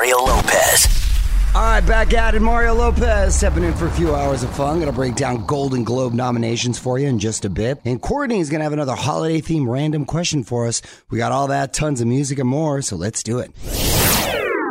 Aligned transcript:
Mario 0.00 0.16
Lopez. 0.16 0.88
All 1.54 1.60
right, 1.60 1.86
back 1.86 2.14
at 2.14 2.34
it. 2.34 2.40
Mario 2.40 2.72
Lopez 2.72 3.36
stepping 3.36 3.64
in 3.64 3.74
for 3.74 3.86
a 3.86 3.90
few 3.90 4.14
hours 4.14 4.42
of 4.42 4.56
fun. 4.56 4.80
Gonna 4.80 4.92
break 4.92 5.14
down 5.14 5.44
Golden 5.44 5.84
Globe 5.84 6.14
nominations 6.14 6.78
for 6.78 6.98
you 6.98 7.06
in 7.06 7.18
just 7.18 7.44
a 7.44 7.50
bit. 7.50 7.78
And 7.84 8.00
Courtney's 8.00 8.48
gonna 8.48 8.64
have 8.64 8.72
another 8.72 8.94
holiday 8.94 9.42
theme 9.42 9.68
random 9.68 10.06
question 10.06 10.42
for 10.42 10.66
us. 10.66 10.80
We 11.10 11.18
got 11.18 11.32
all 11.32 11.48
that, 11.48 11.74
tons 11.74 12.00
of 12.00 12.06
music 12.06 12.38
and 12.38 12.48
more, 12.48 12.80
so 12.80 12.96
let's 12.96 13.22
do 13.22 13.40
it. 13.40 13.50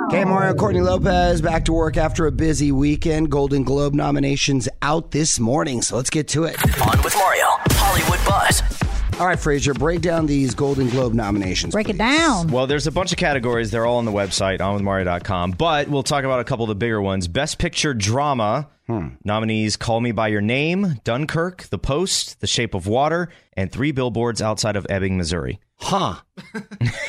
Okay, 0.07 0.25
Mario 0.25 0.55
Courtney 0.55 0.81
Lopez 0.81 1.43
back 1.43 1.65
to 1.65 1.73
work 1.73 1.95
after 1.95 2.25
a 2.25 2.31
busy 2.31 2.71
weekend. 2.71 3.29
Golden 3.29 3.63
Globe 3.63 3.93
nominations 3.93 4.67
out 4.81 5.11
this 5.11 5.39
morning, 5.39 5.83
so 5.83 5.95
let's 5.95 6.09
get 6.09 6.27
to 6.29 6.45
it. 6.45 6.57
On 6.81 7.03
with 7.03 7.13
Mario. 7.13 7.45
Hollywood 7.73 8.25
Buzz. 8.25 8.78
All 9.19 9.27
right, 9.27 9.37
Frazier, 9.37 9.73
break 9.73 9.99
down 9.99 10.27
these 10.27 10.55
Golden 10.55 10.87
Globe 10.89 11.13
nominations. 11.13 11.73
Break 11.73 11.89
it 11.89 11.97
down. 11.97 12.47
Well, 12.47 12.67
there's 12.67 12.87
a 12.87 12.91
bunch 12.91 13.11
of 13.11 13.17
categories. 13.17 13.69
They're 13.69 13.85
all 13.85 13.97
on 13.97 14.05
the 14.05 14.13
website, 14.13 14.59
onwithmario.com. 14.59 15.51
But 15.51 15.89
we'll 15.89 16.03
talk 16.03 16.23
about 16.23 16.39
a 16.39 16.45
couple 16.45 16.63
of 16.63 16.69
the 16.69 16.75
bigger 16.75 17.01
ones. 17.01 17.27
Best 17.27 17.57
Picture 17.57 17.93
Drama. 17.93 18.69
Hmm. 18.87 19.09
Nominees 19.25 19.75
Call 19.75 19.99
Me 19.99 20.13
By 20.13 20.29
Your 20.29 20.41
Name, 20.41 20.99
Dunkirk, 21.03 21.63
The 21.63 21.77
Post, 21.77 22.39
The 22.39 22.47
Shape 22.47 22.73
of 22.73 22.87
Water, 22.87 23.29
and 23.53 23.69
Three 23.71 23.91
Billboards 23.91 24.41
Outside 24.41 24.75
of 24.75 24.87
Ebbing, 24.89 25.15
Missouri. 25.17 25.59
Huh. 25.81 26.15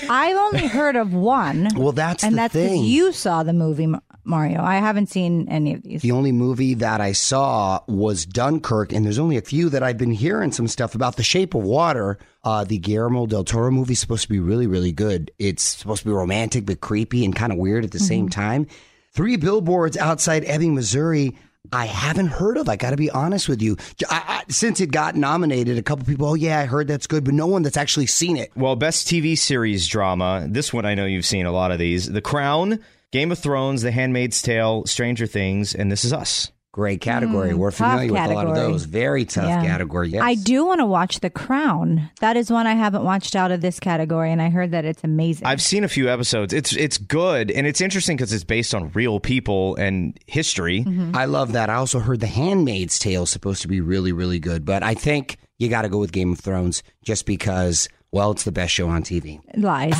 I've 0.08 0.36
only 0.36 0.66
heard 0.66 0.96
of 0.96 1.12
one. 1.12 1.68
Well, 1.76 1.92
that's 1.92 2.22
and 2.22 2.32
the 2.34 2.36
that's 2.36 2.54
'cause 2.54 2.62
thing. 2.62 2.84
you 2.84 3.12
saw 3.12 3.42
the 3.42 3.52
movie 3.52 3.92
Mario. 4.24 4.62
I 4.62 4.76
haven't 4.76 5.08
seen 5.08 5.48
any 5.48 5.74
of 5.74 5.82
these. 5.82 6.02
The 6.02 6.12
only 6.12 6.30
movie 6.32 6.74
that 6.74 7.00
I 7.00 7.12
saw 7.12 7.80
was 7.88 8.24
Dunkirk, 8.26 8.92
and 8.92 9.04
there's 9.04 9.18
only 9.18 9.36
a 9.36 9.42
few 9.42 9.70
that 9.70 9.82
I've 9.82 9.98
been 9.98 10.12
hearing 10.12 10.52
some 10.52 10.68
stuff 10.68 10.94
about. 10.94 11.16
The 11.16 11.22
Shape 11.22 11.54
of 11.54 11.62
Water, 11.64 12.18
uh, 12.44 12.64
the 12.64 12.78
Guillermo 12.78 13.26
del 13.26 13.44
Toro 13.44 13.70
movie, 13.70 13.94
is 13.94 13.98
supposed 13.98 14.22
to 14.22 14.28
be 14.28 14.38
really, 14.38 14.66
really 14.66 14.92
good. 14.92 15.30
It's 15.38 15.62
supposed 15.62 16.02
to 16.02 16.08
be 16.08 16.12
romantic 16.14 16.64
but 16.66 16.80
creepy 16.80 17.24
and 17.24 17.34
kind 17.34 17.50
of 17.52 17.58
weird 17.58 17.84
at 17.84 17.90
the 17.90 17.98
same 17.98 18.28
time. 18.28 18.66
Three 19.12 19.36
billboards 19.36 19.96
outside 19.96 20.44
Ebbing, 20.46 20.74
Missouri. 20.74 21.36
I 21.72 21.86
haven't 21.86 22.28
heard 22.28 22.56
of. 22.56 22.68
I 22.68 22.76
got 22.76 22.90
to 22.90 22.96
be 22.96 23.10
honest 23.10 23.48
with 23.48 23.62
you. 23.62 23.76
I- 24.10 24.22
I- 24.26 24.42
since 24.48 24.80
it 24.80 24.90
got 24.90 25.14
nominated, 25.14 25.78
a 25.78 25.82
couple 25.82 26.04
people, 26.04 26.26
oh 26.28 26.34
yeah, 26.34 26.58
I 26.60 26.64
heard 26.66 26.88
that's 26.88 27.06
good, 27.06 27.24
but 27.24 27.34
no 27.34 27.46
one 27.46 27.62
that's 27.62 27.76
actually 27.76 28.06
seen 28.06 28.36
it. 28.36 28.50
Well, 28.56 28.74
Best 28.76 29.06
TV 29.06 29.36
Series 29.38 29.86
Drama. 29.86 30.46
This 30.48 30.72
one 30.72 30.84
I 30.84 30.94
know 30.94 31.06
you've 31.06 31.24
seen 31.26 31.46
a 31.46 31.52
lot 31.52 31.70
of 31.70 31.78
these 31.78 32.10
The 32.10 32.20
Crown, 32.20 32.80
Game 33.12 33.30
of 33.32 33.38
Thrones, 33.38 33.82
The 33.82 33.90
Handmaid's 33.92 34.42
Tale, 34.42 34.86
Stranger 34.86 35.26
Things, 35.26 35.74
and 35.74 35.90
This 35.92 36.04
Is 36.04 36.12
Us. 36.12 36.50
Great 36.72 37.00
category. 37.00 37.50
Mm, 37.50 37.56
We're 37.56 37.72
tough 37.72 37.98
familiar 38.00 38.12
with 38.12 38.30
a 38.30 38.34
lot 38.34 38.46
of 38.46 38.54
those. 38.54 38.84
Very 38.84 39.24
tough 39.24 39.48
Yeah. 39.48 39.64
category. 39.66 40.10
Yes. 40.10 40.22
I 40.24 40.36
do 40.36 40.64
want 40.64 40.78
to 40.80 40.86
watch 40.86 41.18
The 41.18 41.28
Crown. 41.28 42.08
That 42.20 42.36
is 42.36 42.48
one 42.48 42.68
I 42.68 42.74
haven't 42.74 43.02
watched 43.02 43.34
out 43.34 43.50
of 43.50 43.60
this 43.60 43.80
category, 43.80 44.30
and 44.30 44.40
I 44.40 44.50
heard 44.50 44.70
that 44.70 44.84
it's 44.84 45.02
amazing. 45.02 45.46
I've 45.48 45.60
seen 45.60 45.82
a 45.82 45.88
few 45.88 46.08
episodes. 46.08 46.52
It's 46.52 46.72
it's 46.76 46.96
good 46.96 47.50
and 47.50 47.66
it's 47.66 47.80
interesting 47.80 48.16
because 48.16 48.32
it's 48.32 48.44
based 48.44 48.72
on 48.72 48.90
real 48.94 49.18
people 49.18 49.74
and 49.76 50.16
history. 50.28 50.84
I 51.12 51.24
love 51.24 51.52
that. 51.52 51.70
I 51.70 51.74
also 51.74 51.98
heard 51.98 52.20
The 52.20 52.28
Handmaid's 52.28 53.00
Tale 53.00 53.24
is 53.24 53.30
supposed 53.30 53.62
to 53.62 53.68
be 53.68 53.80
really, 53.80 54.12
really 54.12 54.38
good, 54.38 54.64
but 54.64 54.84
I 54.84 54.94
think 54.94 55.38
you 55.58 55.68
got 55.68 55.82
to 55.82 55.88
go 55.88 55.98
with 55.98 56.12
Game 56.12 56.32
of 56.32 56.38
Thrones 56.38 56.84
just 57.02 57.26
because, 57.26 57.88
well, 58.12 58.30
it's 58.30 58.44
the 58.44 58.52
best 58.52 58.72
show 58.72 58.88
on 58.88 59.02
TV. 59.02 59.40
Lies. 59.56 59.94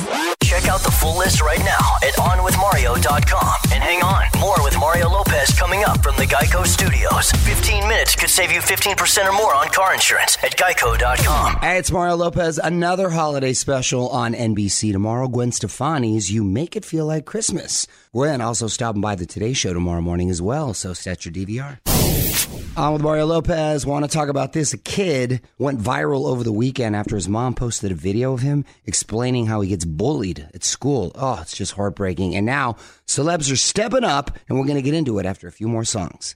Out 0.71 0.83
the 0.83 0.91
full 0.91 1.17
list 1.17 1.41
right 1.41 1.59
now 1.59 1.97
at 2.01 2.13
onwithmario.com. 2.13 3.53
And 3.73 3.83
hang 3.83 4.01
on, 4.03 4.23
more 4.39 4.55
with 4.63 4.79
Mario 4.79 5.09
Lopez 5.09 5.53
coming 5.59 5.83
up 5.83 6.01
from 6.01 6.15
the 6.15 6.23
Geico 6.23 6.65
Studios. 6.65 7.29
15 7.29 7.89
minutes 7.89 8.15
could 8.15 8.29
save 8.29 8.53
you 8.53 8.61
15% 8.61 9.27
or 9.27 9.33
more 9.33 9.53
on 9.53 9.67
car 9.67 9.93
insurance 9.93 10.37
at 10.41 10.55
geico.com. 10.57 11.57
Hey, 11.57 11.77
it's 11.77 11.91
Mario 11.91 12.15
Lopez. 12.15 12.57
Another 12.57 13.09
holiday 13.09 13.51
special 13.51 14.07
on 14.07 14.33
NBC 14.33 14.93
tomorrow. 14.93 15.27
Gwen 15.27 15.51
Stefani's 15.51 16.31
You 16.31 16.41
Make 16.41 16.77
It 16.77 16.85
Feel 16.85 17.05
Like 17.05 17.25
Christmas. 17.25 17.85
Gwen 18.13 18.39
also 18.39 18.67
stopping 18.67 19.01
by 19.01 19.15
the 19.15 19.25
Today 19.25 19.51
Show 19.51 19.73
tomorrow 19.73 20.01
morning 20.01 20.29
as 20.29 20.41
well, 20.41 20.73
so 20.73 20.93
set 20.93 21.25
your 21.25 21.33
DVR. 21.33 22.60
On 22.77 22.93
with 22.93 23.01
Mario 23.01 23.25
Lopez. 23.25 23.85
Want 23.85 24.05
to 24.05 24.09
talk 24.09 24.29
about 24.29 24.53
this? 24.53 24.71
A 24.71 24.77
kid 24.77 25.41
went 25.57 25.81
viral 25.81 26.25
over 26.25 26.41
the 26.41 26.53
weekend 26.53 26.95
after 26.95 27.15
his 27.15 27.27
mom 27.27 27.53
posted 27.53 27.91
a 27.91 27.95
video 27.95 28.31
of 28.31 28.39
him 28.39 28.63
explaining 28.85 29.47
how 29.47 29.59
he 29.59 29.67
gets 29.67 29.83
bullied 29.83 30.47
at 30.53 30.63
school. 30.63 31.11
Oh, 31.15 31.39
it's 31.41 31.55
just 31.55 31.73
heartbreaking. 31.73 32.33
And 32.33 32.45
now 32.45 32.77
celebs 33.05 33.51
are 33.51 33.57
stepping 33.57 34.05
up, 34.05 34.37
and 34.47 34.57
we're 34.57 34.65
going 34.65 34.77
to 34.77 34.81
get 34.81 34.93
into 34.93 35.19
it 35.19 35.25
after 35.25 35.49
a 35.49 35.51
few 35.51 35.67
more 35.67 35.83
songs. 35.83 36.33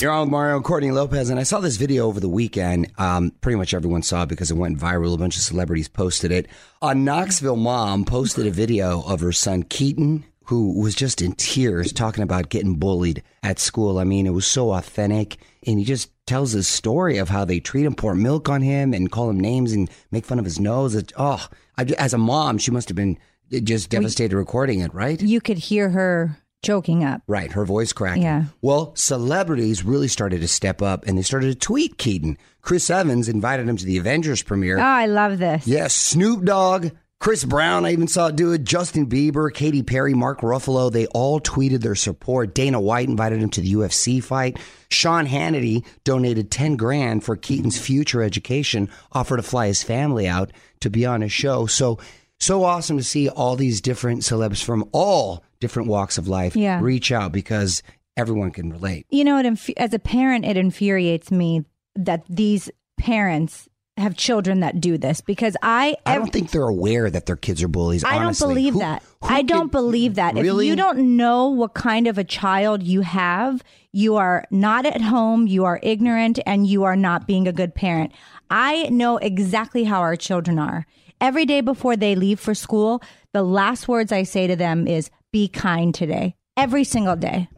You're 0.00 0.10
on 0.10 0.22
with 0.22 0.30
Mario 0.30 0.56
and 0.56 0.64
Courtney 0.64 0.90
Lopez, 0.90 1.30
and 1.30 1.38
I 1.38 1.44
saw 1.44 1.60
this 1.60 1.76
video 1.76 2.06
over 2.08 2.18
the 2.18 2.28
weekend. 2.28 2.90
Um, 2.98 3.30
pretty 3.40 3.56
much 3.56 3.72
everyone 3.72 4.02
saw 4.02 4.24
it 4.24 4.28
because 4.28 4.50
it 4.50 4.56
went 4.56 4.78
viral. 4.78 5.14
A 5.14 5.16
bunch 5.16 5.36
of 5.36 5.42
celebrities 5.42 5.88
posted 5.88 6.32
it. 6.32 6.48
A 6.82 6.92
Knoxville 6.92 7.56
mom 7.56 8.04
posted 8.04 8.46
a 8.46 8.50
video 8.50 9.00
of 9.00 9.20
her 9.20 9.32
son 9.32 9.62
Keaton, 9.62 10.24
who 10.48 10.80
was 10.80 10.94
just 10.94 11.20
in 11.20 11.32
tears 11.32 11.92
talking 11.92 12.24
about 12.24 12.48
getting 12.48 12.76
bullied 12.76 13.22
at 13.42 13.58
school. 13.58 13.98
I 13.98 14.04
mean, 14.04 14.26
it 14.26 14.32
was 14.32 14.46
so 14.46 14.72
authentic, 14.72 15.36
and 15.66 15.78
he 15.78 15.84
just 15.84 16.10
tells 16.26 16.52
his 16.52 16.66
story 16.66 17.18
of 17.18 17.28
how 17.28 17.44
they 17.44 17.60
treat 17.60 17.84
him, 17.84 17.94
pour 17.94 18.14
milk 18.14 18.48
on 18.48 18.62
him, 18.62 18.94
and 18.94 19.12
call 19.12 19.28
him 19.28 19.38
names 19.38 19.72
and 19.72 19.90
make 20.10 20.24
fun 20.24 20.38
of 20.38 20.46
his 20.46 20.58
nose. 20.58 20.94
It, 20.94 21.12
oh, 21.18 21.46
I, 21.76 21.82
as 21.98 22.14
a 22.14 22.18
mom, 22.18 22.56
she 22.56 22.70
must 22.70 22.88
have 22.88 22.96
been 22.96 23.18
eh, 23.52 23.60
just 23.62 23.90
devastated 23.90 24.34
recording 24.34 24.80
it, 24.80 24.94
right? 24.94 25.20
You 25.20 25.42
could 25.42 25.58
hear 25.58 25.90
her 25.90 26.38
choking 26.62 27.04
up. 27.04 27.20
Right, 27.26 27.52
her 27.52 27.66
voice 27.66 27.92
cracking. 27.92 28.22
Yeah. 28.22 28.44
Well, 28.62 28.94
celebrities 28.96 29.84
really 29.84 30.08
started 30.08 30.40
to 30.40 30.48
step 30.48 30.80
up 30.80 31.06
and 31.06 31.18
they 31.18 31.22
started 31.22 31.48
to 31.48 31.58
tweet 31.58 31.98
Keaton. 31.98 32.38
Chris 32.62 32.88
Evans 32.88 33.28
invited 33.28 33.68
him 33.68 33.76
to 33.76 33.84
the 33.84 33.98
Avengers 33.98 34.42
premiere. 34.42 34.78
Oh, 34.78 34.82
I 34.82 35.06
love 35.06 35.38
this. 35.38 35.66
Yes, 35.66 35.94
Snoop 35.94 36.44
Dogg, 36.44 36.88
Chris 37.20 37.44
Brown, 37.44 37.84
I 37.84 37.90
even 37.92 38.06
saw 38.06 38.30
do 38.30 38.52
it. 38.52 38.62
Justin 38.62 39.06
Bieber, 39.08 39.52
Katy 39.52 39.82
Perry, 39.82 40.14
Mark 40.14 40.40
Ruffalo, 40.40 40.90
they 40.90 41.06
all 41.08 41.40
tweeted 41.40 41.80
their 41.80 41.96
support. 41.96 42.54
Dana 42.54 42.80
White 42.80 43.08
invited 43.08 43.42
him 43.42 43.50
to 43.50 43.60
the 43.60 43.72
UFC 43.72 44.22
fight. 44.22 44.56
Sean 44.88 45.26
Hannity 45.26 45.84
donated 46.04 46.50
10 46.52 46.76
grand 46.76 47.24
for 47.24 47.34
Keaton's 47.36 47.76
future 47.76 48.22
education, 48.22 48.88
offered 49.10 49.38
to 49.38 49.42
fly 49.42 49.66
his 49.66 49.82
family 49.82 50.28
out 50.28 50.52
to 50.80 50.90
be 50.90 51.04
on 51.04 51.20
his 51.22 51.32
show. 51.32 51.66
So, 51.66 51.98
so 52.38 52.62
awesome 52.62 52.98
to 52.98 53.04
see 53.04 53.28
all 53.28 53.56
these 53.56 53.80
different 53.80 54.20
celebs 54.22 54.62
from 54.62 54.88
all 54.92 55.42
different 55.58 55.88
walks 55.88 56.18
of 56.18 56.28
life 56.28 56.54
Yeah. 56.54 56.80
reach 56.80 57.10
out 57.10 57.32
because 57.32 57.82
everyone 58.16 58.52
can 58.52 58.70
relate. 58.70 59.06
You 59.10 59.24
know, 59.24 59.38
it 59.38 59.44
inf- 59.46 59.70
as 59.76 59.92
a 59.92 59.98
parent, 59.98 60.44
it 60.44 60.56
infuriates 60.56 61.32
me 61.32 61.64
that 61.96 62.22
these 62.28 62.70
parents 62.96 63.67
have 63.98 64.16
children 64.16 64.60
that 64.60 64.80
do 64.80 64.96
this 64.98 65.20
because 65.20 65.56
I 65.62 65.96
I 66.06 66.16
don't 66.16 66.32
think 66.32 66.50
they're 66.50 66.62
aware 66.62 67.10
that 67.10 67.26
their 67.26 67.36
kids 67.36 67.62
are 67.62 67.68
bullies. 67.68 68.04
I 68.04 68.18
don't 68.18 68.38
believe 68.38 68.74
Who- 68.74 68.78
that. 68.80 69.02
who 69.22 69.28
I 69.28 69.42
don't 69.42 69.60
can- 69.62 69.68
believe 69.68 70.14
that. 70.16 70.34
Really? 70.34 70.66
If 70.66 70.70
you 70.70 70.76
don't 70.76 71.16
know 71.16 71.48
what 71.48 71.74
kind 71.74 72.06
of 72.06 72.18
a 72.18 72.24
child 72.24 72.82
you 72.82 73.00
have, 73.02 73.62
you 73.92 74.16
are 74.16 74.44
not 74.50 74.86
at 74.86 75.00
home, 75.00 75.46
you 75.46 75.64
are 75.64 75.80
ignorant, 75.82 76.38
and 76.46 76.66
you 76.66 76.84
are 76.84 76.96
not 76.96 77.26
being 77.26 77.48
a 77.48 77.52
good 77.52 77.74
parent. 77.74 78.12
I 78.50 78.88
know 78.90 79.16
exactly 79.18 79.84
how 79.84 80.00
our 80.00 80.16
children 80.16 80.58
are. 80.58 80.86
Every 81.20 81.44
day 81.46 81.60
before 81.60 81.96
they 81.96 82.14
leave 82.14 82.38
for 82.38 82.54
school, 82.54 83.02
the 83.32 83.42
last 83.42 83.88
words 83.88 84.12
I 84.12 84.22
say 84.22 84.46
to 84.46 84.56
them 84.56 84.86
is, 84.86 85.10
be 85.32 85.48
kind 85.48 85.94
today. 85.94 86.36
Every 86.56 86.84
single 86.84 87.16
day. 87.16 87.48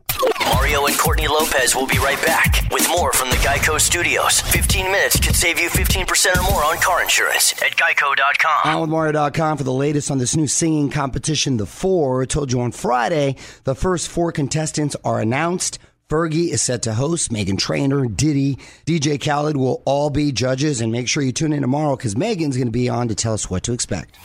Mario 0.71 0.87
and 0.87 0.99
Courtney 0.99 1.27
Lopez 1.27 1.75
will 1.75 1.89
be 1.89 1.99
right 1.99 2.25
back 2.25 2.63
with 2.71 2.89
more 2.91 3.13
from 3.13 3.29
the 3.29 3.35
Geico 3.39 3.81
Studios. 3.81 4.41
15 4.41 4.85
minutes 4.85 5.19
could 5.19 5.35
save 5.35 5.59
you 5.59 5.69
15% 5.69 6.37
or 6.37 6.43
more 6.49 6.63
on 6.63 6.79
car 6.79 7.03
insurance 7.03 7.61
at 7.61 7.77
geico.com. 7.77 8.73
On 8.73 8.81
with 8.83 8.91
Mario.com 8.91 9.59
for 9.59 9.65
the 9.65 9.73
latest 9.73 10.13
on 10.13 10.19
this 10.19 10.37
new 10.37 10.47
singing 10.47 10.89
competition, 10.89 11.57
The 11.57 11.67
Four. 11.67 12.23
I 12.23 12.27
told 12.27 12.53
you 12.53 12.61
on 12.61 12.71
Friday, 12.71 13.35
the 13.65 13.75
first 13.75 14.07
four 14.07 14.31
contestants 14.31 14.95
are 15.03 15.19
announced. 15.19 15.81
Fergie 16.09 16.51
is 16.51 16.63
set 16.63 16.83
to 16.83 16.95
host. 16.95 17.33
Meghan 17.33 17.59
Trainor, 17.59 18.07
Diddy, 18.07 18.57
DJ 18.87 19.21
Khaled 19.21 19.57
will 19.57 19.83
all 19.85 20.09
be 20.09 20.31
judges. 20.31 20.81
And 20.81 20.93
make 20.93 21.09
sure 21.09 21.25
you 21.25 21.33
tune 21.33 21.53
in 21.53 21.63
tomorrow 21.63 21.97
because 21.97 22.15
Meghan's 22.15 22.57
going 22.57 22.69
to 22.69 22.71
be 22.71 22.89
on 22.89 23.09
to 23.09 23.17
tell 23.17 23.35
us 23.35 23.51
what 23.51 23.65
to 23.65 23.73
expect. 23.73 24.17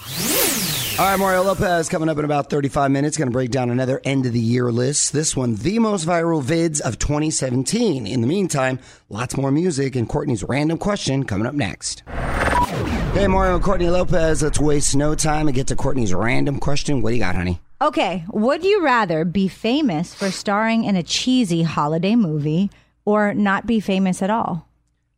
All 0.97 1.03
right, 1.03 1.19
Mario 1.19 1.44
Lopez 1.44 1.89
coming 1.89 2.07
up 2.07 2.18
in 2.19 2.24
about 2.24 2.50
35 2.50 2.89
minutes. 2.89 3.18
Going 3.18 3.27
to 3.27 3.33
break 3.33 3.51
down 3.51 3.69
another 3.69 4.00
end 4.06 4.25
of 4.25 4.31
the 4.31 4.39
year 4.39 4.71
list. 4.71 5.12
This 5.12 5.36
one, 5.36 5.56
the 5.56 5.77
most 5.80 6.07
viral 6.07 6.42
vids 6.42 6.80
of 6.80 6.97
2017. 7.00 8.07
In 8.07 8.21
the 8.21 8.27
meantime, 8.27 8.80
lots 9.09 9.36
more 9.36 9.51
music 9.51 9.97
and 9.97 10.07
Courtney's 10.07 10.42
random 10.44 10.77
question 10.77 11.25
coming 11.25 11.47
up 11.47 11.53
next. 11.53 12.03
Hey, 13.13 13.27
Mario 13.27 13.59
Courtney 13.59 13.89
Lopez. 13.89 14.42
Let's 14.42 14.57
waste 14.57 14.95
no 14.95 15.15
time 15.15 15.50
and 15.50 15.56
get 15.56 15.68
to 15.68 15.75
Courtney's 15.75 16.13
random 16.13 16.62
question. 16.62 17.01
What 17.01 17.09
do 17.09 17.15
you 17.15 17.21
got, 17.21 17.36
honey? 17.36 17.59
Okay, 17.81 18.24
would 18.31 18.63
you 18.63 18.81
rather 18.81 19.25
be 19.25 19.50
famous 19.50 20.15
for 20.15 20.31
starring 20.31 20.86
in 20.86 20.95
a 20.95 21.03
cheesy 21.03 21.63
holiday 21.63 22.15
movie 22.15 22.71
or 23.03 23.33
not 23.33 23.68
be 23.68 23.81
famous 23.81 24.21
at 24.21 24.30
all? 24.30 24.64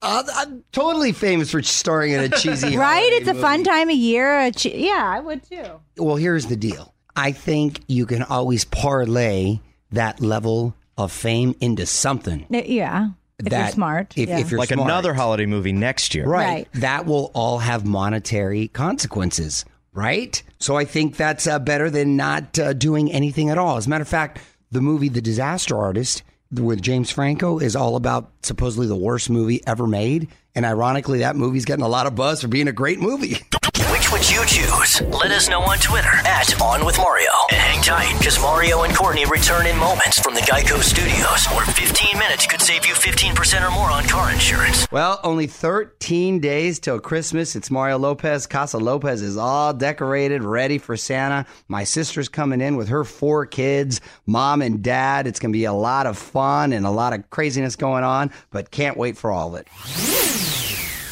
Uh, 0.01 0.23
I'm 0.35 0.63
totally 0.71 1.11
famous 1.11 1.51
for 1.51 1.61
starring 1.63 2.11
in 2.13 2.19
a 2.21 2.29
cheesy. 2.29 2.77
right? 2.77 2.97
holiday 2.99 3.15
It's 3.17 3.27
a 3.27 3.33
movie. 3.33 3.41
fun 3.41 3.63
time 3.63 3.89
of 3.89 3.95
year. 3.95 4.39
A 4.41 4.51
che- 4.51 4.77
yeah, 4.77 5.03
I 5.15 5.19
would 5.19 5.43
too. 5.43 5.65
Well, 5.97 6.15
here's 6.17 6.45
the 6.47 6.55
deal. 6.55 6.93
I 7.15 7.31
think 7.31 7.81
you 7.87 8.05
can 8.05 8.21
always 8.23 8.63
parlay 8.63 9.59
that 9.91 10.21
level 10.21 10.75
of 10.97 11.11
fame 11.11 11.55
into 11.61 11.85
something. 11.87 12.45
Uh, 12.53 12.57
Yeah, 12.65 13.09
if 13.39 13.51
you're 13.51 13.67
smart. 13.69 14.13
If, 14.17 14.29
yeah. 14.29 14.39
if 14.39 14.51
you're 14.51 14.59
like 14.59 14.69
smart. 14.69 14.87
another 14.89 15.13
holiday 15.15 15.45
movie 15.47 15.71
next 15.71 16.13
year. 16.13 16.27
right, 16.27 16.45
Right. 16.47 16.67
that 16.75 17.05
will 17.07 17.31
all 17.33 17.59
have 17.59 17.85
monetary 17.85 18.67
consequences, 18.67 19.65
right? 19.93 20.41
So 20.59 20.75
I 20.75 20.85
think 20.85 21.15
that's 21.17 21.47
uh, 21.47 21.57
better 21.59 21.89
than 21.89 22.15
not 22.15 22.57
uh, 22.59 22.73
doing 22.73 23.11
anything 23.11 23.49
at 23.49 23.57
all. 23.57 23.77
As 23.77 23.87
a 23.87 23.89
matter 23.89 24.01
of 24.03 24.07
fact, 24.07 24.39
the 24.71 24.81
movie 24.81 25.09
The 25.09 25.21
Disaster 25.21 25.77
Artist 25.77 26.21
with 26.51 26.81
James 26.81 27.11
Franco 27.11 27.59
is 27.59 27.75
all 27.75 27.95
about 27.95 28.31
supposedly 28.43 28.87
the 28.87 28.95
worst 28.95 29.29
movie 29.29 29.61
ever 29.67 29.87
made. 29.87 30.29
And 30.55 30.65
ironically, 30.65 31.19
that 31.19 31.35
movie's 31.35 31.65
getting 31.65 31.85
a 31.85 31.89
lot 31.89 32.07
of 32.07 32.15
buzz 32.15 32.41
for 32.41 32.47
being 32.47 32.67
a 32.67 32.73
great 32.73 32.99
movie. 32.99 33.37
Which 34.11 34.31
you 34.31 34.45
choose? 34.45 35.01
Let 35.01 35.31
us 35.31 35.49
know 35.49 35.61
on 35.63 35.79
Twitter 35.79 36.07
at 36.07 36.61
On 36.61 36.85
With 36.85 36.97
Mario. 36.97 37.29
And 37.49 37.59
hang 37.59 37.83
tight, 37.83 38.17
because 38.17 38.39
Mario 38.41 38.83
and 38.83 38.95
Courtney 38.95 39.25
return 39.25 39.67
in 39.67 39.77
moments 39.77 40.17
from 40.17 40.33
the 40.33 40.39
Geico 40.39 40.81
Studios, 40.81 41.45
where 41.47 41.65
15 41.65 42.17
minutes 42.17 42.47
could 42.47 42.61
save 42.61 42.85
you 42.85 42.93
15% 42.93 43.67
or 43.67 43.71
more 43.71 43.91
on 43.91 44.05
car 44.05 44.31
insurance. 44.31 44.87
Well, 44.93 45.19
only 45.25 45.45
13 45.45 46.39
days 46.39 46.79
till 46.79 47.01
Christmas. 47.01 47.57
It's 47.57 47.69
Mario 47.69 47.97
Lopez. 47.97 48.47
Casa 48.47 48.77
Lopez 48.77 49.21
is 49.21 49.35
all 49.35 49.73
decorated, 49.73 50.41
ready 50.41 50.77
for 50.77 50.95
Santa. 50.95 51.45
My 51.67 51.83
sister's 51.83 52.29
coming 52.29 52.61
in 52.61 52.77
with 52.77 52.87
her 52.87 53.03
four 53.03 53.45
kids, 53.45 53.99
mom 54.25 54.61
and 54.61 54.81
dad. 54.81 55.27
It's 55.27 55.39
going 55.39 55.51
to 55.51 55.57
be 55.57 55.65
a 55.65 55.73
lot 55.73 56.07
of 56.07 56.17
fun 56.17 56.71
and 56.71 56.85
a 56.85 56.91
lot 56.91 57.11
of 57.11 57.29
craziness 57.29 57.75
going 57.75 58.05
on, 58.05 58.31
but 58.51 58.71
can't 58.71 58.95
wait 58.95 59.17
for 59.17 59.31
all 59.31 59.53
of 59.53 59.61
it. 59.61 59.67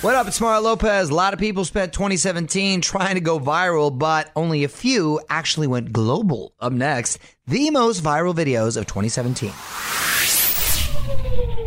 What 0.05 0.13
up? 0.13 0.27
It's 0.27 0.39
Mario 0.39 0.61
Lopez. 0.61 1.09
A 1.09 1.15
lot 1.15 1.33
of 1.33 1.39
people 1.39 1.65
spent 1.65 1.91
2017 1.91 2.79
trying 2.81 3.15
to 3.15 3.21
go 3.21 3.39
viral, 3.39 3.97
but 3.97 4.31
only 4.35 4.63
a 4.63 4.67
few 4.67 5.19
actually 5.29 5.65
went 5.65 5.91
global. 5.91 6.53
Up 6.59 6.73
next, 6.73 7.17
the 7.47 7.71
most 7.71 8.03
viral 8.03 8.35
videos 8.35 8.77
of 8.77 8.85
2017. 8.85 9.51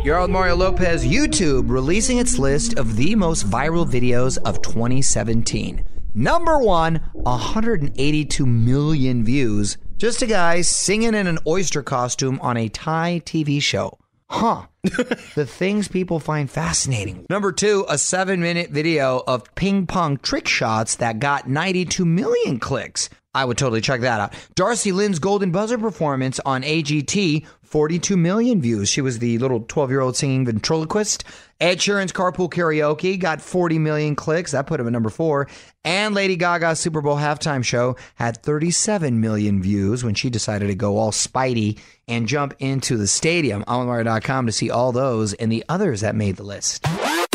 You're 0.05 0.21
with 0.21 0.29
Mario 0.29 0.55
Lopez. 0.55 1.05
YouTube 1.05 1.69
releasing 1.69 2.17
its 2.17 2.39
list 2.39 2.79
of 2.79 2.95
the 2.95 3.13
most 3.13 3.45
viral 3.45 3.85
videos 3.85 4.37
of 4.45 4.61
2017. 4.61 5.83
Number 6.13 6.59
one, 6.59 7.01
182 7.11 8.45
million 8.45 9.25
views. 9.25 9.77
Just 9.97 10.21
a 10.21 10.27
guy 10.27 10.61
singing 10.61 11.13
in 11.13 11.27
an 11.27 11.39
oyster 11.45 11.83
costume 11.83 12.39
on 12.41 12.55
a 12.55 12.69
Thai 12.69 13.21
TV 13.25 13.61
show. 13.61 13.97
Huh. 14.29 14.67
the 15.35 15.45
things 15.45 15.87
people 15.87 16.19
find 16.19 16.49
fascinating. 16.49 17.25
Number 17.29 17.51
two, 17.51 17.85
a 17.89 17.97
seven 17.97 18.39
minute 18.39 18.69
video 18.69 19.21
of 19.27 19.43
ping 19.55 19.87
pong 19.87 20.17
trick 20.17 20.47
shots 20.47 20.95
that 20.95 21.19
got 21.19 21.49
92 21.49 22.05
million 22.05 22.59
clicks. 22.59 23.09
I 23.33 23.45
would 23.45 23.57
totally 23.57 23.81
check 23.81 24.01
that 24.01 24.19
out. 24.19 24.33
Darci 24.55 24.91
Lynne's 24.91 25.19
Golden 25.19 25.51
Buzzer 25.51 25.77
performance 25.77 26.39
on 26.45 26.63
AGT, 26.63 27.45
42 27.61 28.17
million 28.17 28.59
views. 28.59 28.89
She 28.89 29.01
was 29.01 29.19
the 29.19 29.37
little 29.37 29.61
12 29.61 29.91
year 29.91 30.01
old 30.01 30.15
singing 30.15 30.45
ventriloquist. 30.45 31.23
Ed 31.59 31.77
Sheeran's 31.77 32.11
Carpool 32.11 32.49
Karaoke 32.49 33.19
got 33.19 33.41
40 33.41 33.77
million 33.77 34.15
clicks. 34.15 34.51
That 34.51 34.65
put 34.65 34.79
him 34.79 34.87
at 34.87 34.93
number 34.93 35.09
four. 35.09 35.47
And 35.83 36.15
Lady 36.15 36.37
Gaga's 36.37 36.79
Super 36.79 37.01
Bowl 37.01 37.17
halftime 37.17 37.63
show 37.63 37.95
had 38.15 38.41
37 38.41 39.21
million 39.21 39.61
views 39.61 40.03
when 40.03 40.15
she 40.15 40.31
decided 40.31 40.67
to 40.67 40.75
go 40.75 40.97
all 40.97 41.11
Spidey 41.11 41.77
and 42.07 42.27
jump 42.27 42.55
into 42.57 42.97
the 42.97 43.07
stadium. 43.07 43.63
OnWire.com 43.65 44.47
to 44.47 44.51
see 44.51 44.71
all 44.71 44.91
those 44.91 45.33
and 45.33 45.51
the 45.51 45.63
others 45.69 46.01
that 46.01 46.15
made 46.15 46.37
the 46.37 46.43
list. 46.43 46.85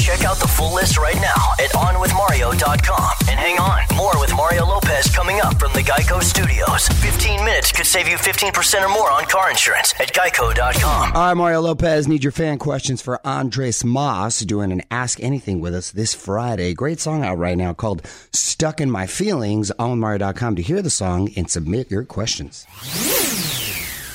Check 0.01 0.25
out 0.25 0.37
the 0.39 0.47
full 0.49 0.75
list 0.75 0.99
right 0.99 1.15
now 1.17 1.53
at 1.59 1.71
OnWithMario.com. 1.71 3.11
And 3.31 3.41
hang 3.41 3.59
on, 3.59 3.81
more 3.97 4.13
with 4.21 4.35
Mario 4.37 4.67
Lopez 4.67 5.07
coming 5.15 5.41
up 5.41 5.59
from 5.59 5.73
the 5.73 5.81
Geico 5.81 6.23
Studios. 6.23 6.89
15 6.89 7.43
minutes 7.45 7.73
could 7.73 7.87
save 7.87 8.07
you 8.09 8.17
15% 8.17 8.85
or 8.85 8.89
more 8.91 9.11
on 9.11 9.25
car 9.25 9.51
insurance 9.51 9.95
at 10.01 10.13
Geico.com. 10.13 11.13
All 11.15 11.23
right, 11.29 11.35
Mario 11.35 11.61
Lopez, 11.63 12.07
need 12.07 12.23
your 12.23 12.33
fan 12.33 12.59
questions 12.59 13.01
for 13.01 13.19
Andres 13.27 13.83
Moss 13.83 14.41
doing 14.41 14.73
an 14.73 14.83
Ask 14.91 15.23
Anything 15.23 15.61
with 15.61 15.75
us 15.75 15.91
this 15.91 16.13
Friday. 16.13 16.75
Great 16.75 17.01
song 17.01 17.25
out 17.25 17.39
right 17.39 17.57
now 17.57 17.73
called 17.73 18.03
Stuck 18.33 18.81
in 18.83 18.91
My 18.91 19.07
Feelings. 19.07 19.71
On 19.79 19.99
Mario.com 19.99 20.57
to 20.57 20.63
hear 20.63 20.83
the 20.83 20.91
song 20.91 21.31
and 21.35 21.49
submit 21.49 21.91
your 21.91 22.05
questions. 22.05 22.67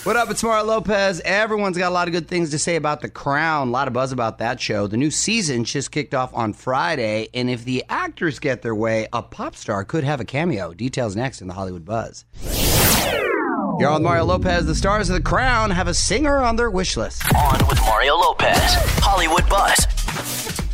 What 0.03 0.15
up? 0.15 0.29
It's 0.31 0.41
Mario 0.41 0.63
Lopez. 0.63 1.19
Everyone's 1.25 1.77
got 1.77 1.89
a 1.89 1.93
lot 1.93 2.07
of 2.07 2.13
good 2.13 2.29
things 2.29 2.51
to 2.51 2.57
say 2.57 2.77
about 2.77 3.01
The 3.01 3.09
Crown. 3.09 3.67
A 3.67 3.71
lot 3.71 3.89
of 3.89 3.93
buzz 3.93 4.13
about 4.13 4.37
that 4.37 4.61
show. 4.61 4.87
The 4.87 4.95
new 4.95 5.11
season 5.11 5.65
just 5.65 5.91
kicked 5.91 6.13
off 6.13 6.33
on 6.33 6.53
Friday, 6.53 7.27
and 7.33 7.49
if 7.49 7.65
the 7.65 7.83
actors 7.89 8.39
get 8.39 8.61
their 8.61 8.73
way, 8.73 9.09
a 9.11 9.21
pop 9.21 9.57
star 9.57 9.83
could 9.83 10.05
have 10.05 10.21
a 10.21 10.25
cameo. 10.25 10.73
Details 10.73 11.17
next 11.17 11.41
in 11.41 11.49
the 11.49 11.53
Hollywood 11.53 11.83
Buzz. 11.83 12.23
You're 13.77 13.89
on 13.89 14.01
Mario 14.01 14.23
Lopez. 14.23 14.65
The 14.65 14.73
stars 14.73 15.09
of 15.09 15.15
The 15.15 15.21
Crown 15.21 15.69
have 15.69 15.89
a 15.89 15.93
singer 15.93 16.37
on 16.37 16.55
their 16.55 16.69
wish 16.69 16.95
list. 16.95 17.21
On 17.35 17.67
with 17.67 17.81
Mario 17.81 18.15
Lopez. 18.15 18.57
Hollywood 19.03 19.49
Buzz. 19.49 19.85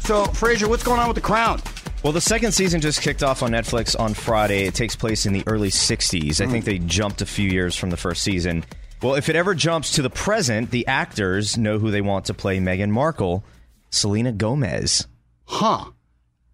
So, 0.06 0.26
Frazier, 0.26 0.70
what's 0.70 0.84
going 0.84 1.00
on 1.00 1.08
with 1.08 1.16
The 1.16 1.22
Crown? 1.22 1.60
Well, 2.04 2.14
the 2.14 2.22
second 2.22 2.52
season 2.52 2.80
just 2.80 3.02
kicked 3.02 3.24
off 3.24 3.42
on 3.42 3.50
Netflix 3.50 4.00
on 4.00 4.14
Friday. 4.14 4.68
It 4.68 4.76
takes 4.76 4.96
place 4.96 5.26
in 5.26 5.34
the 5.34 5.44
early 5.48 5.72
60s. 5.72 6.40
I 6.40 6.46
hmm. 6.46 6.52
think 6.52 6.66
they 6.66 6.78
jumped 6.78 7.24
a 7.24 7.26
few 7.26 7.50
years 7.50 7.76
from 7.76 7.90
the 7.90 7.98
first 7.98 8.22
season. 8.22 8.64
Well, 9.02 9.16
if 9.16 9.30
it 9.30 9.36
ever 9.36 9.54
jumps 9.54 9.92
to 9.92 10.02
the 10.02 10.10
present, 10.10 10.72
the 10.72 10.88
actors 10.88 11.58
know 11.58 11.78
who 11.80 11.92
they 11.92 12.02
want 12.02 12.26
to 12.26 12.34
play 12.34 12.60
Meghan 12.60 12.90
Markle 12.90 13.44
Selena 13.90 14.32
Gomez. 14.32 15.08
Huh. 15.46 15.86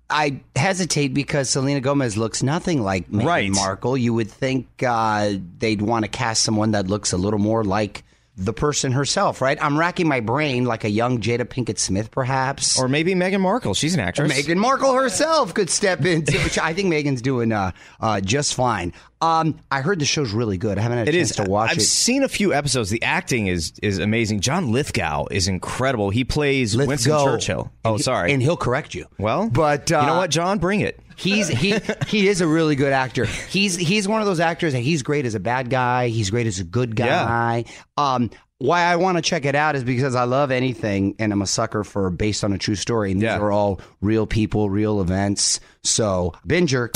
I 0.10 0.41
hesitate 0.55 1.13
because 1.13 1.50
Selena 1.50 1.79
Gomez 1.79 2.17
looks 2.17 2.43
nothing 2.43 2.81
like 2.81 3.10
Meghan 3.10 3.25
Right. 3.25 3.51
Markle. 3.51 3.95
You 3.98 4.13
would 4.13 4.29
think 4.29 4.67
uh, 4.86 5.33
they'd 5.60 5.81
want 5.81 6.03
to 6.03 6.10
cast 6.10 6.43
someone 6.43 6.71
that 6.71 6.88
looks 6.88 7.13
a 7.13 7.17
little 7.17 7.39
more 7.39 7.63
like 7.63 8.03
the 8.45 8.53
person 8.53 8.91
herself, 8.91 9.41
right? 9.41 9.57
I'm 9.62 9.77
racking 9.77 10.07
my 10.07 10.19
brain 10.19 10.65
like 10.65 10.83
a 10.83 10.89
young 10.89 11.19
Jada 11.19 11.45
Pinkett 11.45 11.77
Smith, 11.77 12.12
perhaps. 12.12 12.79
Or 12.79 12.88
maybe 12.88 13.13
Meghan 13.15 13.41
Markle. 13.41 13.74
She's 13.74 13.93
an 13.93 14.00
actress. 14.00 14.31
Meghan 14.31 14.57
Markle 14.57 14.93
herself 14.93 15.53
could 15.53 15.69
step 15.69 16.05
into, 16.05 16.38
which 16.39 16.57
I 16.57 16.74
think 16.74 16.91
Meghan's 16.93 17.21
doing 17.21 17.51
uh, 17.51 17.71
uh, 18.00 18.21
just 18.21 18.55
fine. 18.55 18.93
Um, 19.21 19.60
I 19.69 19.81
heard 19.81 20.00
the 20.00 20.05
show's 20.05 20.31
really 20.31 20.57
good. 20.57 20.79
I 20.79 20.81
haven't 20.81 20.98
had 20.98 21.07
a 21.07 21.10
It 21.12 21.13
chance 21.13 21.29
is. 21.31 21.36
to 21.38 21.43
watch 21.43 21.71
I've 21.71 21.77
it. 21.77 21.81
seen 21.81 22.24
a 22.24 22.27
few 22.27 22.53
episodes. 22.53 22.89
The 22.89 23.03
acting 23.03 23.48
is 23.48 23.74
is 23.83 24.00
amazing. 24.00 24.39
John 24.39 24.71
Lithgow 24.71 25.25
is 25.29 25.48
incredible. 25.48 26.10
He 26.10 26.24
plays 26.24 26.75
Let's 26.75 26.88
Winston. 26.88 27.12
Churchill. 27.24 27.71
Oh, 27.86 27.91
And 27.91 27.98
he- 27.98 28.03
sorry. 28.03 28.33
And 28.33 28.41
he'll 28.41 28.57
correct 28.57 28.95
you. 28.95 29.05
well, 29.19 29.48
but 29.50 29.91
uh, 29.91 30.00
you 30.00 30.07
know 30.07 30.17
what, 30.17 30.31
John? 30.31 30.57
Bring 30.57 30.81
it. 30.81 31.00
He's 31.22 31.48
he 31.48 31.75
he 32.08 32.28
is 32.28 32.42
a 32.42 32.48
really 32.48 32.75
good 32.75 32.94
actor. 32.94 33.25
He's 33.25 33.75
he's 33.75 34.08
one 34.08 34.22
of 34.22 34.28
those 34.28 34.40
actors 34.40 34.74
that 34.74 34.80
he's 34.80 35.04
great 35.04 35.25
as 35.25 35.36
a 35.36 35.40
bad 35.40 35.70
guy. 35.70 36.08
He's 36.08 36.30
great 36.32 36.48
as 36.48 36.60
a 36.60 36.63
good 36.63 36.96
guy. 36.96 37.66
Um, 37.98 38.30
why 38.58 38.82
I 38.84 38.96
want 38.98 39.18
to 39.18 39.22
check 39.24 39.46
it 39.46 39.56
out 39.56 39.75
is 39.75 39.84
because 39.84 40.13
I 40.16 40.25
love 40.25 40.51
anything, 40.51 41.16
and 41.18 41.34
I'm 41.34 41.42
a 41.42 41.48
sucker 41.48 41.84
for 41.84 42.10
based 42.12 42.44
on 42.44 42.54
a 42.54 42.58
true 42.60 42.75
story. 42.75 43.12
And 43.12 43.20
these 43.20 43.25
Yeah. 43.25 43.40
are 43.40 43.51
all 43.51 43.82
real 44.01 44.28
people, 44.28 44.70
real 44.70 45.01
events. 45.01 45.60
So 45.84 46.34
Binger, 46.48 46.90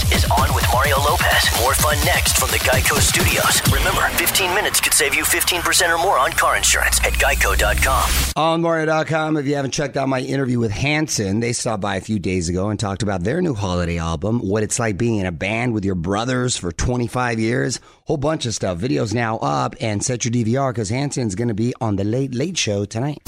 This 0.00 0.24
is 0.24 0.30
On 0.30 0.54
with 0.54 0.64
Mario 0.72 0.96
Lopez. 0.98 1.50
More 1.60 1.74
fun 1.74 1.98
next 2.06 2.38
from 2.38 2.48
the 2.50 2.58
Geico 2.58 2.98
Studios. 3.00 3.60
Remember, 3.70 4.08
15 4.16 4.54
minutes 4.54 4.80
could 4.80 4.94
save 4.94 5.14
you 5.14 5.24
15% 5.24 5.94
or 5.94 5.98
more 5.98 6.18
on 6.18 6.32
car 6.32 6.56
insurance 6.56 6.98
at 7.00 7.12
geico.com. 7.14 8.10
on 8.36 8.62
Mario.com. 8.62 9.36
If 9.36 9.46
you 9.46 9.56
haven't 9.56 9.72
checked 9.72 9.98
out 9.98 10.08
my 10.08 10.20
interview 10.20 10.58
with 10.58 10.70
Hanson, 10.70 11.40
they 11.40 11.52
stopped 11.52 11.82
by 11.82 11.96
a 11.96 12.00
few 12.00 12.18
days 12.18 12.48
ago 12.48 12.70
and 12.70 12.80
talked 12.80 13.02
about 13.02 13.24
their 13.24 13.42
new 13.42 13.52
holiday 13.52 13.98
album, 13.98 14.38
what 14.38 14.62
it's 14.62 14.78
like 14.78 14.96
being 14.96 15.18
in 15.18 15.26
a 15.26 15.32
band 15.32 15.74
with 15.74 15.84
your 15.84 15.96
brothers 15.96 16.56
for 16.56 16.72
25 16.72 17.38
years, 17.38 17.78
whole 18.04 18.16
bunch 18.16 18.46
of 18.46 18.54
stuff. 18.54 18.78
Videos 18.78 19.12
now 19.12 19.36
up 19.38 19.74
and 19.80 20.02
set 20.02 20.24
your 20.24 20.32
DVR 20.32 20.72
because 20.72 20.88
Hanson's 20.88 21.34
going 21.34 21.48
to 21.48 21.54
be 21.54 21.74
on 21.80 21.96
the 21.96 22.04
Late 22.04 22.34
Late 22.34 22.56
Show 22.56 22.86
tonight. 22.86 23.18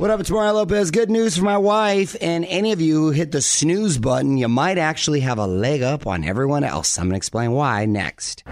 What 0.00 0.10
up, 0.10 0.18
it's 0.18 0.30
Mario 0.30 0.54
Lopez. 0.54 0.90
Good 0.90 1.10
news 1.10 1.36
for 1.36 1.44
my 1.44 1.58
wife. 1.58 2.16
And 2.22 2.46
any 2.46 2.72
of 2.72 2.80
you 2.80 2.94
who 2.94 3.10
hit 3.10 3.32
the 3.32 3.42
snooze 3.42 3.98
button, 3.98 4.38
you 4.38 4.48
might 4.48 4.78
actually 4.78 5.20
have 5.20 5.36
a 5.36 5.46
leg 5.46 5.82
up 5.82 6.06
on 6.06 6.24
everyone 6.24 6.64
else. 6.64 6.98
I'm 6.98 7.04
going 7.04 7.10
to 7.12 7.16
explain 7.18 7.52
why 7.52 7.84
next. 7.84 8.42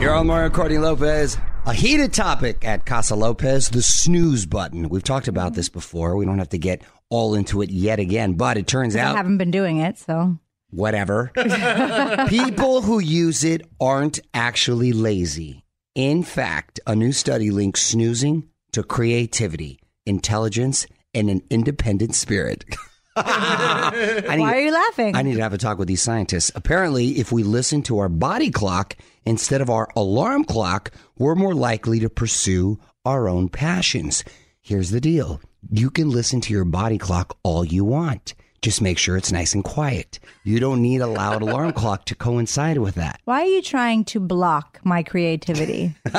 You're 0.00 0.14
on 0.14 0.26
Mario 0.26 0.48
Courtney 0.48 0.78
Lopez. 0.78 1.36
A 1.66 1.74
heated 1.74 2.14
topic 2.14 2.64
at 2.64 2.86
Casa 2.86 3.14
Lopez, 3.14 3.68
the 3.68 3.82
snooze 3.82 4.46
button. 4.46 4.88
We've 4.88 5.02
talked 5.02 5.28
about 5.28 5.52
this 5.52 5.68
before. 5.68 6.16
We 6.16 6.24
don't 6.24 6.38
have 6.38 6.48
to 6.48 6.58
get 6.58 6.80
all 7.10 7.34
into 7.34 7.60
it 7.60 7.68
yet 7.68 7.98
again, 7.98 8.32
but 8.32 8.56
it 8.56 8.66
turns 8.66 8.96
out. 8.96 9.16
I 9.16 9.18
haven't 9.18 9.36
been 9.36 9.50
doing 9.50 9.76
it, 9.76 9.98
so 9.98 10.38
whatever. 10.70 11.30
People 12.28 12.80
who 12.80 13.00
use 13.00 13.44
it 13.44 13.66
aren't 13.78 14.18
actually 14.32 14.94
lazy. 14.94 15.66
In 15.94 16.22
fact, 16.22 16.80
a 16.86 16.96
new 16.96 17.12
study 17.12 17.50
links 17.50 17.82
snoozing 17.82 18.48
to 18.72 18.82
creativity, 18.82 19.77
intelligence, 20.08 20.86
and 21.14 21.30
an 21.30 21.42
independent 21.50 22.14
spirit. 22.14 22.64
Need- 22.68 22.76
why 23.16 24.54
are 24.54 24.60
you 24.60 24.72
laughing? 24.72 25.16
I 25.16 25.22
need 25.22 25.34
to 25.34 25.42
have 25.42 25.52
a 25.52 25.58
talk 25.58 25.78
with 25.78 25.88
these 25.88 26.02
scientists. 26.02 26.50
Apparently, 26.54 27.18
if 27.18 27.32
we 27.32 27.42
listen 27.42 27.82
to 27.84 27.98
our 27.98 28.08
body 28.08 28.50
clock 28.50 28.96
instead 29.24 29.60
of 29.60 29.70
our 29.70 29.88
alarm 29.96 30.44
clock, 30.44 30.92
we're 31.18 31.34
more 31.34 31.54
likely 31.54 32.00
to 32.00 32.10
pursue 32.10 32.78
our 33.04 33.28
own 33.28 33.48
passions. 33.48 34.24
Here's 34.60 34.90
the 34.90 35.00
deal 35.00 35.40
you 35.70 35.90
can 35.90 36.10
listen 36.10 36.40
to 36.42 36.52
your 36.52 36.64
body 36.64 36.98
clock 36.98 37.36
all 37.42 37.64
you 37.64 37.84
want. 37.84 38.34
Just 38.60 38.82
make 38.82 38.98
sure 38.98 39.16
it's 39.16 39.30
nice 39.30 39.54
and 39.54 39.62
quiet. 39.62 40.18
You 40.42 40.58
don't 40.58 40.82
need 40.82 41.00
a 41.00 41.06
loud 41.06 41.42
alarm 41.42 41.72
clock 41.72 42.06
to 42.06 42.16
coincide 42.16 42.78
with 42.78 42.96
that. 42.96 43.20
Why 43.24 43.42
are 43.42 43.46
you 43.46 43.62
trying 43.62 44.04
to 44.06 44.20
block 44.20 44.80
my 44.82 45.04
creativity? 45.04 45.94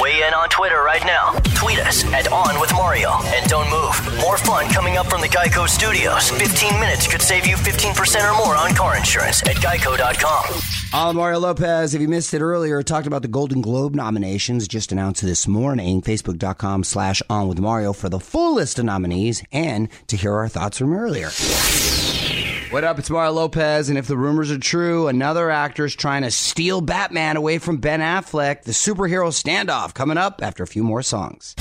Weigh 0.00 0.26
in 0.26 0.34
on 0.34 0.48
Twitter 0.48 0.82
right 0.82 1.02
now. 1.04 1.32
Tweet 1.54 1.78
us 1.80 2.04
at 2.12 2.30
On 2.32 2.60
with 2.60 2.72
Mario. 2.72 3.10
And 3.26 3.48
don't 3.48 3.68
move. 3.70 4.20
More 4.20 4.36
fun 4.36 4.68
coming 4.70 4.96
up 4.96 5.06
from 5.06 5.20
the 5.20 5.28
Geico 5.28 5.68
Studios. 5.68 6.30
15 6.30 6.80
minutes 6.80 7.06
could 7.06 7.20
save 7.22 7.46
you 7.46 7.56
15% 7.56 8.30
or 8.30 8.36
more 8.36 8.56
on 8.56 8.74
car 8.74 8.96
insurance 8.96 9.42
at 9.42 9.56
geico.com. 9.56 10.60
I'm 10.94 11.08
uh, 11.08 11.12
Mario 11.14 11.38
Lopez. 11.40 11.94
If 11.94 12.00
you 12.00 12.08
missed 12.08 12.34
it 12.34 12.42
earlier, 12.42 12.82
talked 12.82 13.06
about 13.06 13.22
the 13.22 13.28
Golden 13.28 13.60
Globe 13.60 13.94
nominations 13.94 14.68
just 14.68 14.92
announced 14.92 15.22
this 15.22 15.46
morning. 15.46 16.02
Facebook.com 16.02 16.84
slash 16.84 17.22
on 17.28 17.48
with 17.48 17.60
Mario 17.60 17.92
for 17.92 18.08
the 18.08 18.20
full 18.20 18.54
list 18.54 18.78
of 18.78 18.84
nominees 18.84 19.42
and 19.52 19.88
to 20.08 20.16
hear 20.16 20.34
our 20.34 20.48
thoughts 20.48 20.78
from 20.78 20.92
earlier. 20.92 21.30
What 22.72 22.84
up? 22.84 22.98
It's 22.98 23.10
Mario 23.10 23.32
Lopez, 23.32 23.90
and 23.90 23.98
if 23.98 24.06
the 24.06 24.16
rumors 24.16 24.50
are 24.50 24.58
true, 24.58 25.06
another 25.06 25.50
actor 25.50 25.84
is 25.84 25.94
trying 25.94 26.22
to 26.22 26.30
steal 26.30 26.80
Batman 26.80 27.36
away 27.36 27.58
from 27.58 27.76
Ben 27.76 28.00
Affleck. 28.00 28.62
The 28.62 28.72
superhero 28.72 29.28
standoff 29.28 29.92
coming 29.92 30.16
up 30.16 30.40
after 30.42 30.62
a 30.62 30.66
few 30.66 30.82
more 30.82 31.02
songs. 31.02 31.54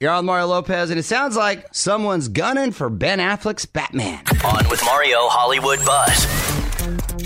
You're 0.00 0.12
on 0.12 0.24
Mario 0.26 0.46
Lopez, 0.46 0.90
and 0.90 1.00
it 1.00 1.02
sounds 1.02 1.34
like 1.36 1.66
someone's 1.74 2.28
gunning 2.28 2.70
for 2.70 2.88
Ben 2.88 3.18
Affleck's 3.18 3.66
Batman. 3.66 4.22
On 4.44 4.68
with 4.68 4.80
Mario 4.84 5.18
Hollywood 5.22 5.84
Buzz. 5.84 6.63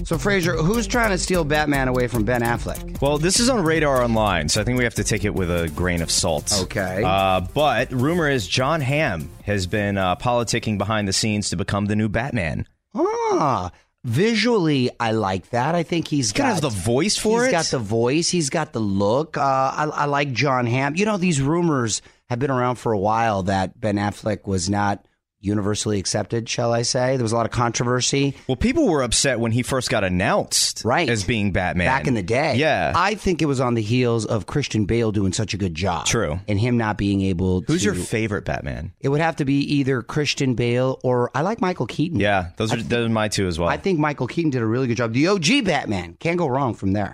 So, 0.05 0.17
Frazier, 0.17 0.55
who's 0.55 0.87
trying 0.87 1.11
to 1.11 1.19
steal 1.19 1.45
Batman 1.45 1.88
away 1.88 2.09
from 2.09 2.25
Ben 2.25 2.43
Affleck? 2.43 3.00
Well, 3.00 3.19
this 3.19 3.41
is 3.41 3.49
on 3.49 3.62
Radar 3.62 4.03
Online, 4.03 4.49
so 4.49 4.61
I 4.61 4.65
think 4.65 4.79
we 4.79 4.85
have 4.85 4.95
to 4.95 5.05
take 5.05 5.25
it 5.25 5.35
with 5.35 5.50
a 5.50 5.69
grain 5.75 6.00
of 6.03 6.11
salt. 6.11 6.53
Okay. 6.62 7.03
Uh, 7.05 7.41
but 7.53 7.91
rumor 7.93 8.29
is 8.29 8.47
Jon 8.47 8.81
Hamm 8.81 9.31
has 9.45 9.67
been 9.67 9.99
uh, 9.99 10.17
politicking 10.17 10.79
behind 10.79 11.09
the 11.09 11.12
scenes 11.12 11.50
to 11.50 11.57
become 11.57 11.87
the 11.87 11.97
new 11.97 12.09
Batman. 12.09 12.67
Ah, 12.95 13.71
visually, 14.05 14.91
I 14.99 15.12
like 15.12 15.50
that. 15.50 15.75
I 15.75 15.83
think 15.83 16.09
he's 16.09 16.33
Kind 16.33 16.49
got 16.49 16.65
of 16.65 16.75
the 16.75 16.81
voice 16.81 17.17
for 17.17 17.41
He's 17.45 17.53
it. 17.53 17.57
He's 17.57 17.71
got 17.71 17.79
the 17.79 17.85
voice. 17.85 18.31
He's 18.31 18.50
got 18.50 18.73
the 18.73 18.81
look. 18.81 19.37
Uh, 19.37 19.41
I, 19.43 19.91
I 19.93 20.05
like 20.07 20.33
Jon 20.33 20.67
Hamm. 20.67 20.97
You 20.97 21.05
know, 21.05 21.19
these 21.19 21.41
rumors 21.41 22.00
have 22.31 22.38
been 22.38 22.50
around 22.50 22.77
for 22.77 22.93
a 22.93 22.99
while 22.99 23.43
that 23.45 23.79
Ben 23.79 23.97
Affleck 23.97 24.47
was 24.47 24.71
not 24.71 25.05
universally 25.40 25.99
accepted. 25.99 26.49
Shall 26.49 26.73
I 26.73 26.83
say? 26.83 27.16
There 27.16 27.23
was 27.23 27.33
a 27.33 27.37
lot 27.37 27.47
of 27.47 27.52
controversy. 27.52 28.35
Well, 28.49 28.57
people 28.57 28.88
were 28.88 29.02
upset 29.02 29.38
when 29.40 29.52
he 29.52 29.62
first 29.62 29.88
got 29.90 30.02
announced 30.04 30.83
Right. 30.85 31.09
as 31.09 31.25
being 31.25 31.52
Batman. 31.52 31.87
Back 31.87 32.07
in 32.07 32.14
the 32.14 32.23
day. 32.23 32.57
Yeah. 32.57 32.92
I 32.97 33.14
think 33.14 33.40
it 33.42 33.47
was 33.47 33.61
on 33.61 33.75
the 33.75 33.83
heels 33.83 34.26
of 34.26 34.47
Christian 34.47 34.85
Bale 34.85 35.12
doing 35.12 35.33
such 35.33 35.54
a 35.54 35.57
good 35.57 35.75
job. 35.75 36.07
True. 36.07 36.40
And 36.49 36.59
him 36.59 36.76
not 36.76 36.99
being 36.99 37.23
able 37.23 37.62
Who's 37.62 37.80
to. 37.83 37.87
your 37.87 37.95
favorite 37.95 38.45
Batman? 38.45 38.92
It 39.00 39.09
would 39.11 39.21
have 39.21 39.37
to 39.37 39.45
be 39.45 39.61
either 39.76 40.02
Christian 40.02 40.54
Bale 40.54 40.99
or 41.04 41.30
I 41.35 41.42
like 41.42 41.61
Michael 41.61 41.87
Keaton. 41.87 42.18
Yeah, 42.21 42.49
those 42.57 42.73
are, 42.73 42.76
those 42.83 43.07
are 43.07 43.12
my 43.12 43.28
two 43.28 43.47
as 43.47 43.59
well. 43.59 43.68
I 43.68 43.76
think 43.76 43.99
Michael 43.99 44.26
Keaton 44.26 44.50
did 44.50 44.62
a 44.62 44.66
really 44.66 44.87
good 44.88 44.97
job. 44.97 45.12
The 45.12 45.28
OG 45.28 45.64
Batman. 45.64 46.16
Can't 46.18 46.38
go 46.38 46.49
wrong 46.49 46.75
from 46.75 46.92
there. 46.92 47.12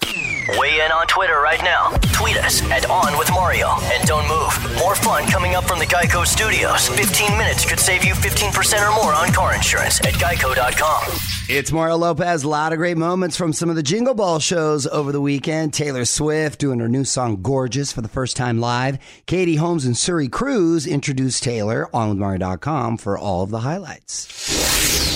Weigh 0.50 0.84
in 0.84 0.92
on 0.92 1.06
Twitter 1.06 1.40
right 1.40 1.60
now. 1.62 1.90
Tweet 2.12 2.36
us 2.36 2.62
at 2.70 2.88
On 2.90 3.16
with 3.16 3.30
Mario. 3.30 3.68
And 3.84 4.06
don't 4.06 4.28
move. 4.28 4.78
More 4.78 4.94
fun 4.94 5.26
coming 5.26 5.54
up 5.54 5.64
from 5.64 5.78
the 5.78 5.86
Geico 5.86 6.26
Studios. 6.26 6.88
15 6.88 7.38
minutes 7.38 7.64
could 7.64 7.80
save 7.80 8.04
you 8.04 8.12
15% 8.12 8.86
or 8.86 8.94
more 8.94 9.14
on 9.14 9.32
car 9.32 9.54
insurance 9.54 10.00
at 10.00 10.12
geico.com. 10.14 11.02
It's 11.48 11.72
Mario 11.72 11.96
Lopez. 11.96 12.42
A 12.44 12.48
lot 12.48 12.72
of 12.72 12.78
great 12.78 12.98
moments 12.98 13.36
from 13.36 13.54
some 13.54 13.70
of 13.70 13.76
the 13.76 13.82
Jingle 13.82 14.14
Ball 14.14 14.38
shows 14.38 14.86
over 14.86 15.12
the 15.12 15.20
weekend. 15.20 15.72
Taylor 15.72 16.04
Swift 16.04 16.60
doing 16.60 16.78
her 16.80 16.88
new 16.88 17.04
song 17.04 17.40
Gorgeous 17.40 17.90
for 17.92 18.02
the 18.02 18.08
first 18.08 18.36
time 18.36 18.60
live. 18.60 18.98
Katie 19.26 19.56
Holmes 19.56 19.86
and 19.86 19.94
Suri 19.94 20.30
Cruise 20.30 20.86
introduced 20.86 21.42
Taylor 21.42 21.88
on 21.94 22.10
with 22.10 22.18
Mario.com 22.18 22.98
for 22.98 23.16
all 23.16 23.42
of 23.42 23.50
the 23.50 23.60
highlights. 23.60 25.13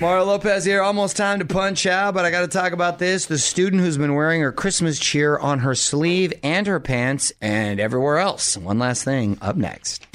Mario 0.00 0.24
Lopez 0.26 0.64
here. 0.66 0.82
Almost 0.82 1.16
time 1.16 1.38
to 1.38 1.46
punch 1.46 1.86
out, 1.86 2.12
but 2.12 2.26
I 2.26 2.30
got 2.30 2.42
to 2.42 2.48
talk 2.48 2.72
about 2.72 2.98
this. 2.98 3.26
The 3.26 3.38
student 3.38 3.80
who's 3.80 3.96
been 3.96 4.14
wearing 4.14 4.42
her 4.42 4.52
Christmas 4.52 4.98
cheer 4.98 5.38
on 5.38 5.60
her 5.60 5.74
sleeve 5.74 6.34
and 6.42 6.66
her 6.66 6.78
pants 6.80 7.32
and 7.40 7.80
everywhere 7.80 8.18
else. 8.18 8.58
One 8.58 8.78
last 8.78 9.04
thing 9.04 9.38
up 9.40 9.56
next. 9.56 10.06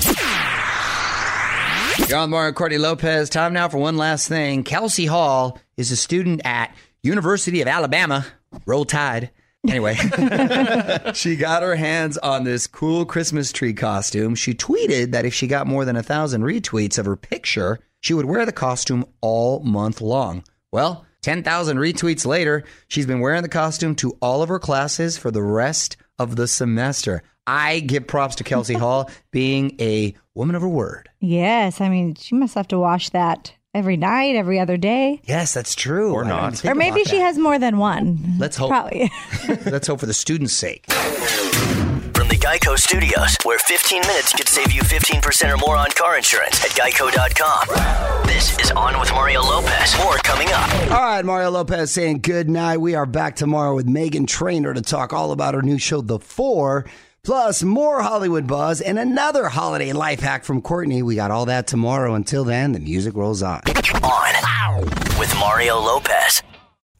You're 2.07 2.19
on 2.19 2.29
Mario 2.29 2.51
Courtney 2.53 2.77
Lopez. 2.77 3.29
Time 3.29 3.53
now 3.53 3.69
for 3.69 3.79
one 3.79 3.97
last 3.97 4.27
thing. 4.27 4.63
Kelsey 4.63 5.07
Hall 5.07 5.57
is 5.77 5.91
a 5.91 5.95
student 5.95 6.41
at 6.45 6.75
University 7.01 7.61
of 7.61 7.67
Alabama. 7.67 8.25
Roll 8.67 8.85
Tide. 8.85 9.31
Anyway, 9.67 9.95
she 11.13 11.35
got 11.35 11.63
her 11.63 11.75
hands 11.75 12.17
on 12.19 12.43
this 12.43 12.67
cool 12.67 13.05
Christmas 13.05 13.51
tree 13.51 13.73
costume. 13.73 14.35
She 14.35 14.53
tweeted 14.53 15.11
that 15.11 15.25
if 15.25 15.33
she 15.33 15.47
got 15.47 15.67
more 15.67 15.85
than 15.85 15.95
a 15.95 16.03
thousand 16.03 16.41
retweets 16.43 16.97
of 16.99 17.05
her 17.05 17.15
picture, 17.15 17.79
she 18.01 18.13
would 18.13 18.25
wear 18.25 18.45
the 18.45 18.51
costume 18.51 19.05
all 19.21 19.61
month 19.61 20.01
long. 20.01 20.43
Well, 20.71 21.05
10,000 21.21 21.77
retweets 21.77 22.25
later, 22.25 22.63
she's 22.87 23.05
been 23.05 23.19
wearing 23.19 23.43
the 23.43 23.49
costume 23.49 23.95
to 23.95 24.17
all 24.21 24.41
of 24.41 24.49
her 24.49 24.59
classes 24.59 25.17
for 25.17 25.31
the 25.31 25.43
rest 25.43 25.97
of 26.19 26.35
the 26.35 26.47
semester. 26.47 27.23
I 27.47 27.79
give 27.79 28.07
props 28.07 28.35
to 28.35 28.43
Kelsey 28.43 28.73
Hall 28.83 29.09
being 29.31 29.75
a 29.79 30.13
woman 30.35 30.55
of 30.55 30.61
her 30.61 30.67
word. 30.69 31.09
yes, 31.19 31.79
I 31.81 31.89
mean 31.89 32.15
she 32.15 32.35
must 32.35 32.55
have 32.55 32.67
to 32.69 32.79
wash 32.79 33.09
that 33.11 33.53
every 33.73 33.97
night, 33.97 34.35
every 34.35 34.59
other 34.59 34.77
day, 34.77 35.21
Yes, 35.25 35.53
that's 35.53 35.75
true. 35.75 36.13
Or 36.13 36.23
I 36.25 36.27
didn't 36.27 36.37
not. 36.37 36.43
even 36.47 36.57
think 36.57 36.71
or 36.71 36.75
maybe 36.75 37.03
she 37.05 37.17
that. 37.17 37.23
has 37.23 37.37
more 37.37 37.57
than 37.59 37.77
one. 37.77 38.35
Let's 38.37 38.57
hope. 38.57 38.69
Probably. 38.69 39.11
Let's 39.65 39.87
hope 39.87 39.99
for 39.99 40.05
the 40.07 40.13
students' 40.13 40.53
sake. 40.53 40.85
The 42.31 42.37
Geico 42.37 42.79
Studios, 42.79 43.35
where 43.43 43.59
15 43.59 44.03
minutes 44.07 44.31
could 44.31 44.47
save 44.47 44.71
you 44.71 44.83
15% 44.83 45.53
or 45.53 45.57
more 45.57 45.75
on 45.75 45.91
car 45.91 46.15
insurance 46.15 46.63
at 46.63 46.71
geico.com. 46.71 48.25
This 48.25 48.57
is 48.57 48.71
On 48.71 48.97
with 49.01 49.11
Mario 49.11 49.41
Lopez. 49.41 49.97
More 49.97 50.15
coming 50.19 50.47
up. 50.47 50.71
All 50.91 51.03
right, 51.03 51.25
Mario 51.25 51.49
Lopez 51.49 51.91
saying 51.91 52.19
good 52.21 52.49
night. 52.49 52.77
We 52.77 52.95
are 52.95 53.05
back 53.05 53.35
tomorrow 53.35 53.75
with 53.75 53.85
Meghan 53.85 54.27
Trainor 54.27 54.73
to 54.73 54.81
talk 54.81 55.11
all 55.11 55.33
about 55.33 55.55
her 55.55 55.61
new 55.61 55.77
show, 55.77 55.99
The 55.99 56.19
Four, 56.19 56.85
plus 57.21 57.63
more 57.63 58.01
Hollywood 58.01 58.47
buzz 58.47 58.79
and 58.79 58.97
another 58.97 59.49
holiday 59.49 59.91
life 59.91 60.21
hack 60.21 60.45
from 60.45 60.61
Courtney. 60.61 61.03
We 61.03 61.15
got 61.15 61.31
all 61.31 61.47
that 61.47 61.67
tomorrow. 61.67 62.15
Until 62.15 62.45
then, 62.45 62.71
the 62.71 62.79
music 62.79 63.13
rolls 63.13 63.43
on. 63.43 63.59
On 64.03 64.85
with 65.19 65.35
Mario 65.37 65.81
Lopez. 65.81 66.41